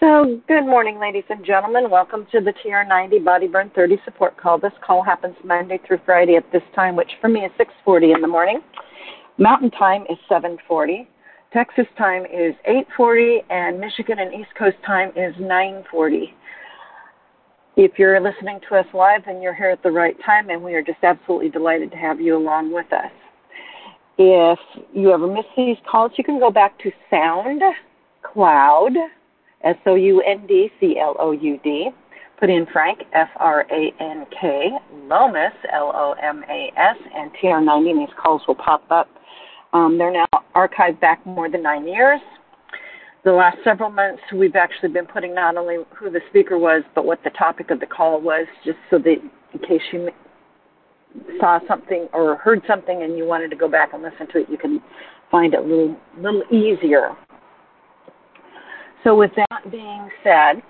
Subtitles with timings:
[0.00, 1.90] So, good morning, ladies and gentlemen.
[1.90, 4.56] Welcome to the TR90 Body Burn 30 support call.
[4.56, 8.20] This call happens Monday through Friday at this time, which for me is 6:40 in
[8.20, 8.62] the morning.
[9.38, 11.08] Mountain time is 7:40.
[11.52, 16.32] Texas time is 8:40, and Michigan and East Coast time is 9:40.
[17.74, 20.76] If you're listening to us live, then you're here at the right time, and we
[20.76, 23.10] are just absolutely delighted to have you along with us.
[24.16, 24.60] If
[24.92, 29.10] you ever miss these calls, you can go back to SoundCloud
[29.64, 31.90] S O U N D C L O U D.
[32.38, 37.30] Put in Frank, F R A N K, Lomas, L O M A S, and
[37.42, 39.08] TR90, and these calls will pop up.
[39.72, 42.20] Um, they're now archived back more than nine years.
[43.24, 47.04] The last several months, we've actually been putting not only who the speaker was, but
[47.04, 49.16] what the topic of the call was, just so that
[49.52, 50.08] in case you
[51.40, 54.46] saw something or heard something and you wanted to go back and listen to it,
[54.48, 54.80] you can
[55.30, 57.16] find it a little, little easier.
[59.08, 60.60] So, with that being said,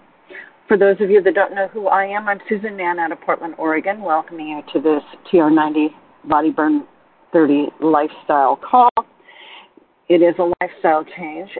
[0.69, 3.20] for those of you that don't know who I am, I'm Susan Mann out of
[3.20, 5.89] Portland, Oregon, welcoming you to this TR90
[6.27, 6.86] Body Burn
[7.33, 8.91] 30 lifestyle call.
[10.08, 11.50] It is a lifestyle change.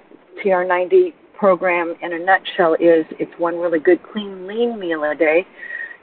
[0.45, 5.45] TR90 program, in a nutshell, is it's one really good, clean, lean meal a day,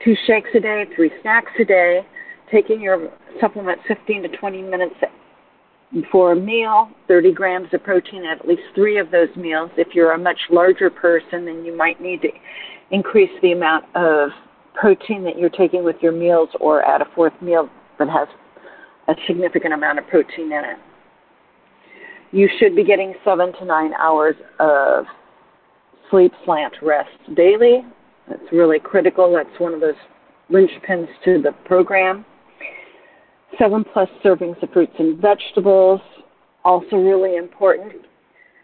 [0.04, 2.06] two shakes a day, three snacks a day,
[2.52, 4.95] taking your supplement 15 to 20 minutes
[6.11, 9.69] for a meal, 30 grams of protein at least three of those meals.
[9.78, 12.30] If you're a much larger person, then you might need to
[12.92, 14.30] increase the amount of
[14.73, 18.27] protein that you're taking with your meals or add a fourth meal that has
[19.08, 20.77] a significant amount of protein in it.
[22.31, 25.05] You should be getting seven to nine hours of
[26.11, 27.86] sleep slant rest daily.
[28.27, 29.33] That's really critical.
[29.33, 29.95] That's one of those
[30.52, 32.25] linchpins to the program
[33.59, 36.02] seven plus servings of fruits and vegetables,
[36.64, 37.94] also really important.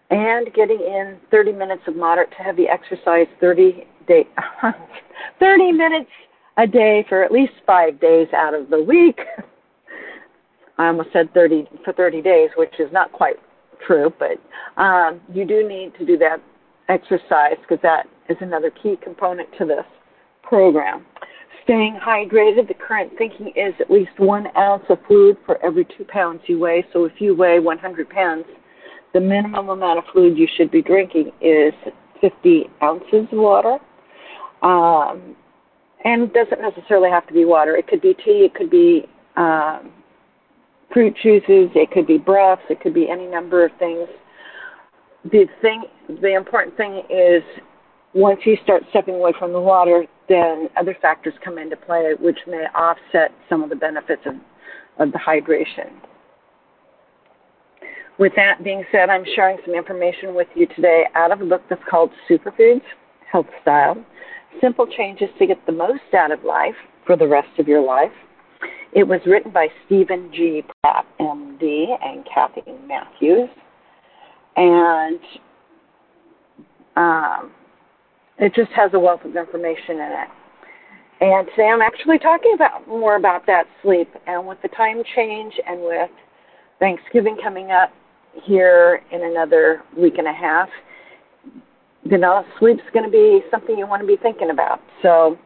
[0.09, 4.27] And getting in 30 minutes of moderate to heavy exercise 30 day
[5.39, 6.09] 30 minutes
[6.57, 9.19] a day for at least 5 days out of the week.
[10.77, 13.37] I almost said 30 for 30 days, which is not quite
[13.85, 14.37] true, but
[14.81, 16.41] um, you do need to do that
[16.89, 19.85] exercise because that is another key component to this
[20.43, 21.05] program
[21.63, 22.67] staying hydrated.
[22.67, 26.59] The current thinking is at least one ounce of fluid for every two pounds you
[26.59, 26.85] weigh.
[26.93, 28.45] So if you weigh 100 pounds,
[29.13, 31.73] the minimum amount of fluid you should be drinking is
[32.21, 33.77] 50 ounces of water.
[34.61, 35.35] Um,
[36.03, 37.75] and it doesn't necessarily have to be water.
[37.75, 39.91] It could be tea, it could be um,
[40.91, 44.07] fruit juices, it could be broths, it could be any number of things.
[45.25, 45.83] The thing,
[46.21, 47.43] the important thing is
[48.13, 52.39] once you start stepping away from the water, then other factors come into play which
[52.47, 54.35] may offset some of the benefits of,
[54.99, 55.91] of the hydration.
[58.17, 61.63] With that being said, I'm sharing some information with you today out of a book
[61.69, 62.83] that's called Superfoods
[63.31, 64.03] Health Style
[64.59, 68.11] Simple Changes to Get the Most Out of Life for the Rest of Your Life.
[68.93, 70.63] It was written by Steven G.
[70.83, 73.49] Pratt, MD, and Kathy Matthews.
[74.57, 75.19] And
[76.97, 77.51] um,
[78.37, 80.27] it just has a wealth of information in it.
[81.21, 85.53] And today I'm actually talking about more about that sleep and with the time change
[85.67, 86.09] and with
[86.79, 87.91] Thanksgiving coming up
[88.43, 90.69] here in another week and a half,
[92.03, 94.81] you know, sleep's going to be something you want to be thinking about.
[95.03, 95.37] So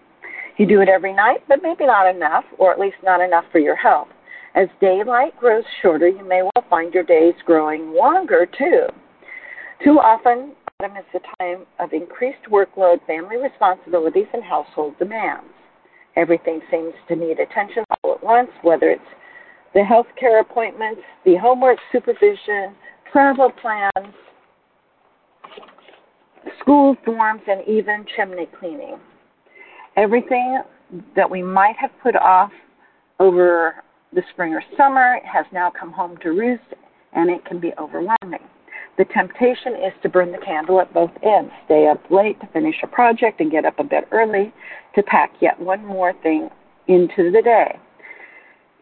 [0.57, 3.59] you do it every night, but maybe not enough, or at least not enough for
[3.59, 4.07] your health.
[4.56, 8.88] As daylight grows shorter, you may well find your days growing longer too.
[9.84, 15.47] Too often, autumn is the time of increased workload, family responsibilities, and household demands.
[16.18, 19.02] Everything seems to need attention all at once, whether it's
[19.74, 22.75] the health care appointments, the homework supervision,
[23.12, 24.13] travel plans,
[26.59, 28.97] school forms, and even chimney cleaning.
[29.96, 30.62] Everything
[31.16, 32.52] that we might have put off
[33.19, 33.75] over
[34.13, 36.63] the spring or summer has now come home to roost,
[37.13, 38.40] and it can be overwhelming.
[38.97, 42.75] The temptation is to burn the candle at both ends, stay up late to finish
[42.81, 44.53] a project and get up a bit early
[44.95, 46.50] to pack yet one more thing
[46.88, 47.77] into the day.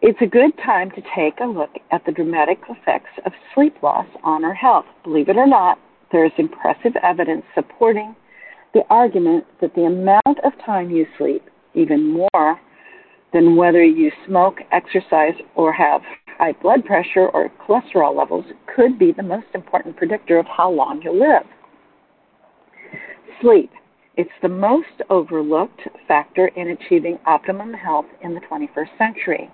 [0.02, 4.06] It's a good time to take a look at the dramatic effects of sleep loss
[4.24, 4.86] on our health.
[5.04, 5.80] Believe it or not,
[6.12, 8.16] there is impressive evidence supporting
[8.74, 11.44] the argument that the amount of time you sleep,
[11.74, 12.60] even more
[13.32, 16.02] than whether you smoke, exercise, or have
[16.38, 18.46] high blood pressure or cholesterol levels
[18.76, 21.46] could be the most important predictor of how long you'll live.
[23.42, 23.72] Sleep.
[24.16, 29.50] It's the most overlooked factor in achieving optimum health in the 21st century.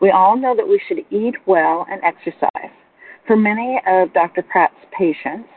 [0.00, 2.72] We all know that we should eat well and exercise.
[3.26, 4.42] For many of Dr.
[4.42, 5.48] Pratt's patients,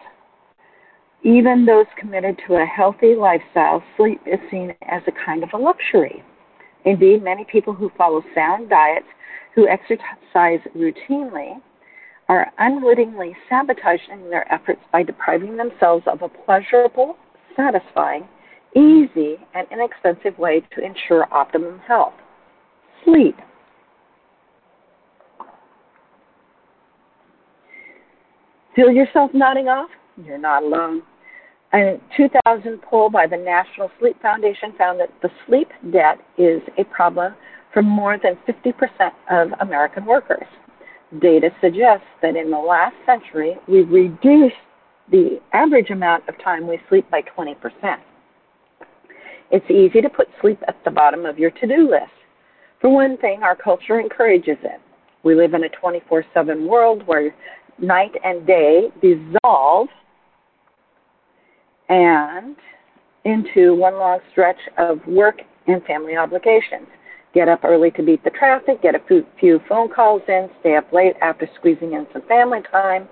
[1.23, 5.57] Even those committed to a healthy lifestyle, sleep is seen as a kind of a
[5.57, 6.21] luxury.
[6.83, 9.07] Indeed, many people who follow sound diets,
[9.55, 11.61] who exercise routinely,
[12.29, 17.15] are unwittingly sabotaging their efforts by depriving themselves of a pleasurable,
[17.55, 18.27] satisfying,
[18.75, 22.13] easy, and inexpensive way to ensure optimum health
[23.05, 23.35] sleep.
[28.75, 29.89] Feel yourself nodding off?
[30.25, 31.03] You're not alone.
[31.73, 36.83] A 2000 poll by the National Sleep Foundation found that the sleep debt is a
[36.85, 37.33] problem
[37.73, 40.45] for more than 50% of American workers.
[41.19, 44.55] Data suggests that in the last century, we've reduced
[45.11, 47.55] the average amount of time we sleep by 20%.
[49.51, 52.11] It's easy to put sleep at the bottom of your to do list.
[52.79, 54.81] For one thing, our culture encourages it.
[55.23, 57.33] We live in a 24 7 world where
[57.79, 59.87] night and day dissolve
[61.89, 62.55] and
[63.25, 66.87] into one long stretch of work and family obligations.
[67.33, 69.01] Get up early to beat the traffic, get a
[69.39, 73.07] few phone calls in, stay up late after squeezing in some family time,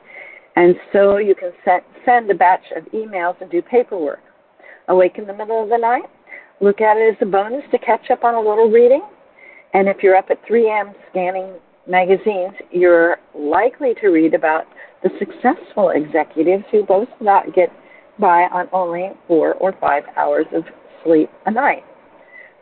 [0.56, 4.20] and so you can set, send a batch of emails and do paperwork.
[4.90, 6.04] Awake in the middle of the night,
[6.60, 9.02] look at it as a bonus to catch up on a little reading.
[9.74, 10.94] And if you're up at 3 a.m.
[11.10, 11.54] scanning
[11.88, 14.66] magazines, you're likely to read about
[15.02, 17.70] the successful executives who both not get
[18.20, 20.64] by on only four or five hours of
[21.04, 21.84] sleep a night.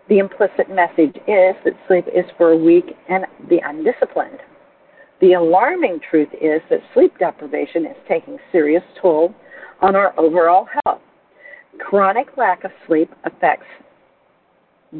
[0.09, 4.39] The implicit message is that sleep is for weak and the undisciplined.
[5.21, 9.35] The alarming truth is that sleep deprivation is taking serious toll
[9.81, 11.01] on our overall health.
[11.79, 13.67] Chronic lack of sleep affects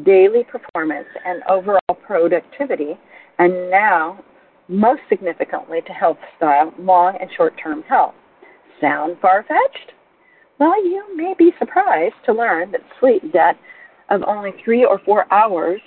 [0.04, 2.96] daily performance and overall productivity,
[3.38, 4.22] and now,
[4.68, 8.14] most significantly, to health style, long and short term health.
[8.80, 9.92] Sound far fetched?
[10.60, 13.56] Well, you may be surprised to learn that sleep debt
[14.10, 15.80] of only three or four hours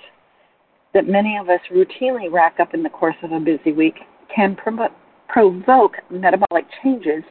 [0.94, 3.96] that many of us routinely rack up in the course of a busy week
[4.34, 7.22] can provoke metabolic changes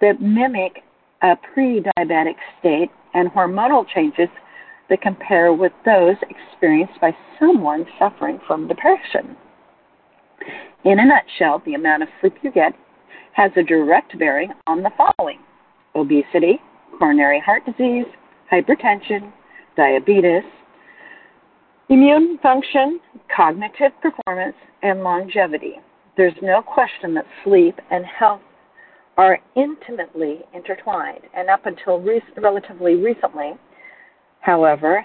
[0.00, 0.82] that mimic
[1.22, 4.28] a pre diabetic state and hormonal changes
[4.88, 9.36] that compare with those experienced by someone suffering from depression.
[10.84, 12.72] In a nutshell, the amount of sleep you get
[13.32, 15.40] has a direct bearing on the following
[15.94, 16.60] obesity,
[16.98, 18.06] coronary heart disease,
[18.52, 19.32] hypertension,
[19.76, 20.42] diabetes,
[21.88, 23.00] immune function,
[23.34, 25.74] cognitive performance, and longevity.
[26.16, 28.40] There's no question that sleep and health
[29.16, 33.52] are intimately intertwined, and up until re- relatively recently,
[34.40, 35.04] however,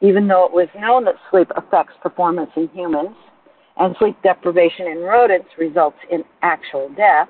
[0.00, 3.16] even though it was known that sleep affects performance in humans
[3.78, 7.28] and sleep deprivation in rodents results in actual death,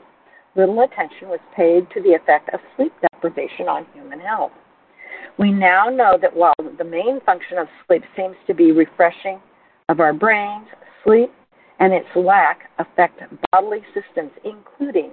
[0.56, 4.52] little attention was paid to the effect of sleep deprivation on human health.
[5.38, 9.40] We now know that while the main function of sleep seems to be refreshing
[9.88, 10.67] of our brains,
[11.05, 11.32] sleep
[11.81, 15.11] and its lack affect bodily systems, including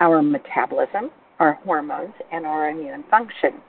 [0.00, 3.62] our metabolism, our hormones, and our immune function.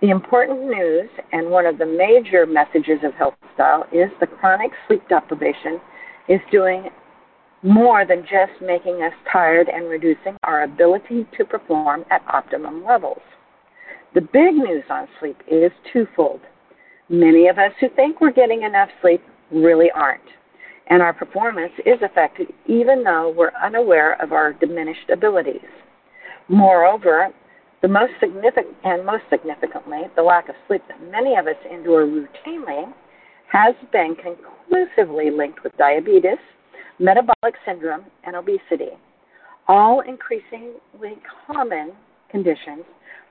[0.00, 4.70] The important news and one of the major messages of health style is the chronic
[4.86, 5.80] sleep deprivation
[6.28, 6.88] is doing
[7.62, 13.20] more than just making us tired and reducing our ability to perform at optimum levels.
[14.16, 16.40] The big news on sleep is twofold.
[17.10, 19.20] Many of us who think we're getting enough sleep
[19.50, 20.24] really aren't,
[20.86, 25.68] and our performance is affected even though we're unaware of our diminished abilities.
[26.48, 27.28] Moreover,
[27.82, 32.06] the most significant and most significantly, the lack of sleep that many of us endure
[32.06, 32.90] routinely
[33.52, 36.38] has been conclusively linked with diabetes,
[36.98, 38.96] metabolic syndrome, and obesity,
[39.68, 41.92] all increasingly common
[42.30, 42.84] conditions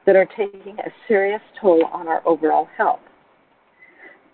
[0.05, 2.99] that are taking a serious toll on our overall health.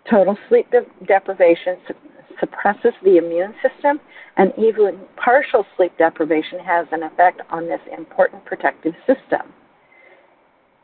[0.10, 1.94] Total sleep de- deprivation su-
[2.40, 4.00] suppresses the immune system,
[4.38, 9.54] and even partial sleep deprivation has an effect on this important protective system.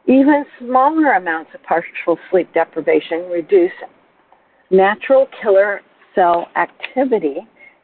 [0.08, 3.72] Even smaller amounts of partial sleep deprivation reduce
[4.70, 5.82] natural killer
[6.16, 7.38] cell activity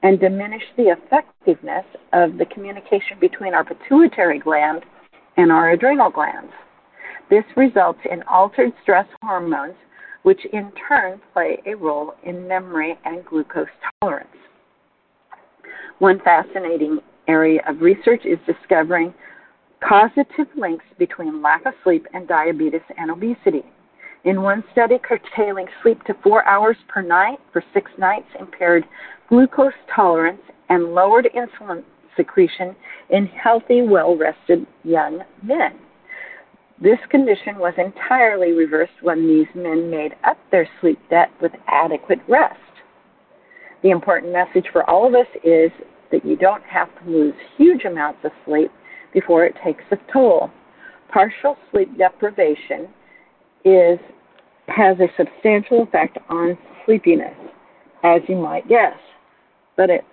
[0.03, 4.83] and diminish the effectiveness of the communication between our pituitary gland
[5.37, 6.51] and our adrenal glands.
[7.29, 9.75] This results in altered stress hormones,
[10.23, 13.67] which in turn play a role in memory and glucose
[14.01, 14.27] tolerance.
[15.99, 19.13] One fascinating area of research is discovering
[19.87, 23.63] causative links between lack of sleep and diabetes and obesity.
[24.23, 28.85] In one study, curtailing sleep to four hours per night for six nights impaired
[29.27, 31.83] glucose tolerance and lowered insulin
[32.15, 32.75] secretion
[33.09, 35.79] in healthy, well rested young men.
[36.81, 42.19] This condition was entirely reversed when these men made up their sleep debt with adequate
[42.27, 42.59] rest.
[43.83, 45.71] The important message for all of us is
[46.11, 48.71] that you don't have to lose huge amounts of sleep
[49.13, 50.49] before it takes a toll.
[51.11, 52.89] Partial sleep deprivation
[53.63, 53.99] is
[54.67, 57.35] has a substantial effect on sleepiness,
[58.03, 58.97] as you might guess,
[59.75, 60.03] but it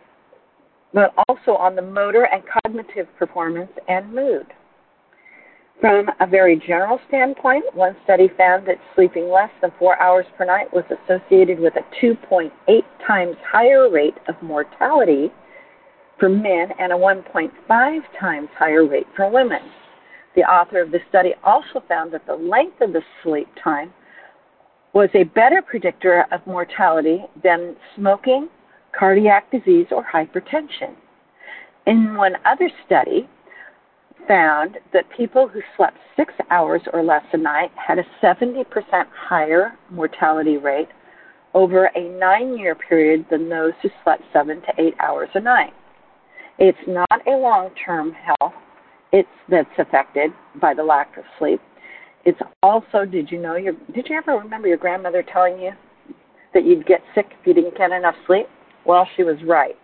[0.93, 4.47] but also on the motor and cognitive performance and mood.
[5.81, 10.45] From a very general standpoint, one study found that sleeping less than four hours per
[10.45, 12.51] night was associated with a 2.8
[13.07, 15.33] times higher rate of mortality
[16.19, 17.51] for men and a 1.5
[18.19, 19.63] times higher rate for women.
[20.37, 23.95] The author of the study also found that the length of the sleep time
[24.93, 28.49] was a better predictor of mortality than smoking,
[28.99, 30.95] cardiac disease, or hypertension.
[31.87, 33.29] In one other study,
[34.29, 38.65] found that people who slept six hours or less a night had a 70%
[39.13, 40.89] higher mortality rate
[41.55, 45.73] over a nine year period than those who slept seven to eight hours a night.
[46.59, 48.53] It's not a long term health
[49.13, 50.31] it's that's affected
[50.61, 51.61] by the lack of sleep.
[52.25, 55.73] It's also did you know your did you ever remember your grandmother telling you
[56.55, 58.47] that you'd get sick if you didn't get enough sleep?
[58.85, 59.77] Well, she was right.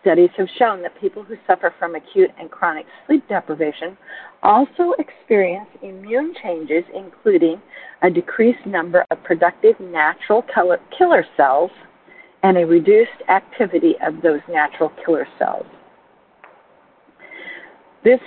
[0.00, 3.98] Studies have shown that people who suffer from acute and chronic sleep deprivation
[4.42, 7.60] also experience immune changes, including
[8.02, 10.42] a decreased number of productive natural
[10.96, 11.70] killer cells
[12.42, 15.66] and a reduced activity of those natural killer cells.
[18.02, 18.20] This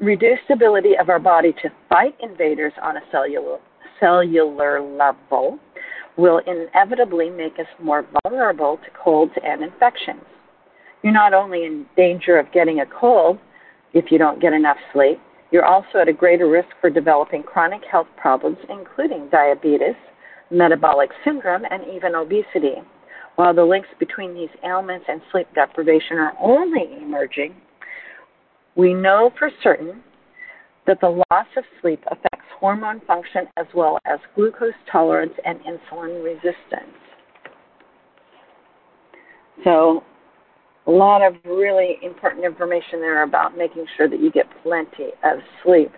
[0.00, 3.58] reduced ability of our body to fight invaders on a cellular,
[3.98, 5.58] cellular level
[6.16, 10.22] will inevitably make us more vulnerable to colds and infections.
[11.02, 13.38] You're not only in danger of getting a cold
[13.92, 17.82] if you don't get enough sleep, you're also at a greater risk for developing chronic
[17.90, 19.94] health problems, including diabetes,
[20.50, 22.74] metabolic syndrome, and even obesity.
[23.36, 27.54] While the links between these ailments and sleep deprivation are only emerging,
[28.76, 30.02] we know for certain
[30.86, 32.33] that the loss of sleep affects
[32.64, 36.96] hormone function as well as glucose tolerance and insulin resistance.
[39.64, 40.02] So,
[40.86, 45.40] a lot of really important information there about making sure that you get plenty of
[45.62, 45.92] sleep.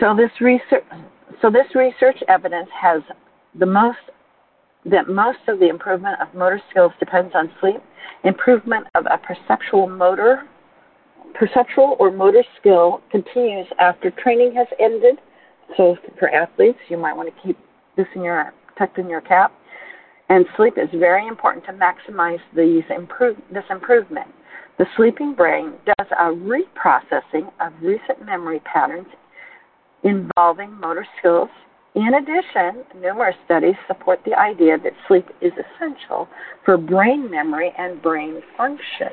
[0.00, 0.84] So this research,
[1.42, 3.02] so this research evidence has
[3.58, 3.98] the most
[4.86, 7.82] that most of the improvement of motor skills depends on sleep.
[8.24, 10.44] Improvement of a perceptual motor,
[11.34, 15.18] perceptual or motor skill continues after training has ended.
[15.76, 17.58] So for athletes, you might want to keep
[17.96, 19.52] this in your tucked in your cap.
[20.28, 24.28] And sleep is very important to maximize these improve, this improvement.
[24.78, 29.06] The sleeping brain does a reprocessing of recent memory patterns
[30.02, 31.48] involving motor skills.
[31.94, 36.28] In addition, numerous studies support the idea that sleep is essential
[36.64, 39.12] for brain memory and brain function.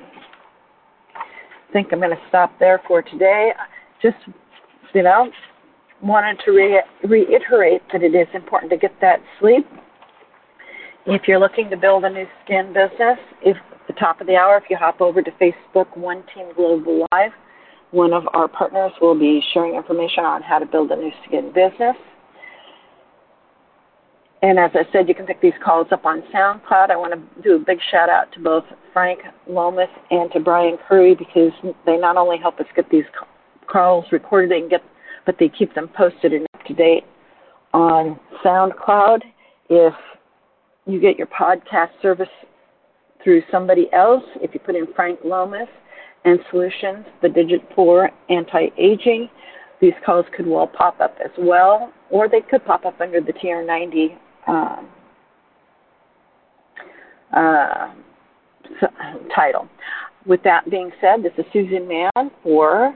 [1.73, 3.51] Think I'm going to stop there for today.
[4.01, 4.17] Just,
[4.93, 5.29] you know,
[6.01, 9.65] wanted to re- reiterate that it is important to get that sleep
[11.05, 14.35] if you're looking to build a Nu Skin business, if at the top of the
[14.35, 17.31] hour, if you hop over to Facebook One Team Global Live,
[17.91, 21.47] one of our partners will be sharing information on how to build a Nu Skin
[21.47, 21.95] business.
[24.41, 26.89] And as I said, you can pick these calls up on SoundCloud.
[26.89, 30.77] I want to do a big shout out to both Frank Lomas and to Brian
[30.87, 31.51] Curry because
[31.85, 33.05] they not only help us get these
[33.71, 34.81] calls recorded and get,
[35.25, 37.03] but they keep them posted and up to date
[37.73, 39.21] on SoundCloud.
[39.69, 39.93] If
[40.85, 42.27] you get your podcast service
[43.23, 44.23] through somebody else.
[44.35, 45.69] If you put in Frank Lomas
[46.25, 49.29] and Solutions, the digit four anti-aging,
[49.79, 53.33] these calls could well pop up as well, or they could pop up under the
[53.33, 54.17] TR90
[54.47, 54.89] um,
[57.33, 57.93] uh,
[59.35, 59.67] title.
[60.25, 62.95] With that being said, this is Susan Mann for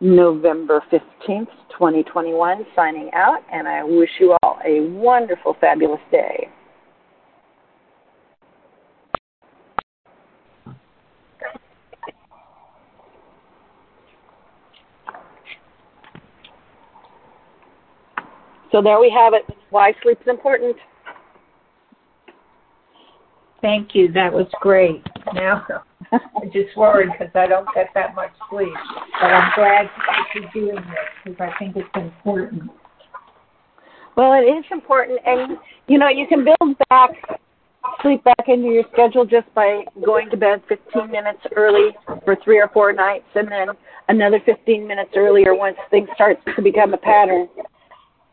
[0.00, 6.48] November 15th, 2021, signing out, and I wish you all a wonderful, fabulous day.
[18.72, 19.55] So there we have it.
[19.70, 20.76] Why sleep's important.
[23.62, 24.12] Thank you.
[24.12, 25.02] That was great.
[25.34, 25.66] Now
[26.12, 28.68] I'm just worried because I don't get that much sleep,
[29.20, 30.84] but I'm glad that you're doing this
[31.24, 32.70] because I think it's important.
[34.16, 35.58] Well, it is important, and
[35.88, 37.10] you know you can build back
[38.02, 41.90] sleep back into your schedule just by going to bed 15 minutes early
[42.24, 43.68] for three or four nights and then
[44.08, 47.48] another 15 minutes earlier once things start to become a pattern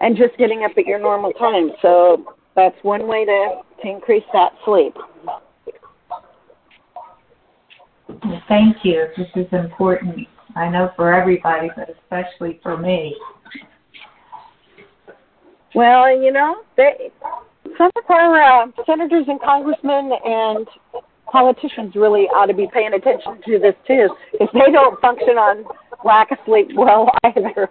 [0.04, 1.72] and just getting up at your normal time.
[1.82, 4.94] So that's one way to, to increase that sleep.
[8.50, 9.08] Thank you.
[9.18, 10.28] This is important.
[10.56, 13.16] I know for everybody, but especially for me.
[15.74, 17.10] Well, you know, they,
[17.78, 20.68] some of our uh, senators and congressmen and
[21.32, 25.64] politicians really ought to be paying attention to this too, if they don't function on
[26.04, 27.70] lack of sleep well either.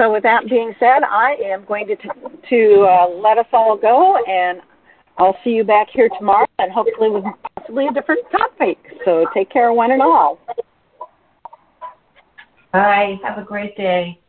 [0.00, 2.08] So, with that being said, I am going to t-
[2.48, 4.60] to uh, let us all go, and
[5.18, 8.78] I'll see you back here tomorrow, and hopefully with possibly a different topic.
[9.04, 10.38] So, take care, one and all.
[12.72, 13.18] Bye.
[13.22, 14.19] Have a great day.